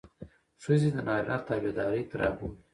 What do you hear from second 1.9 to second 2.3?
ته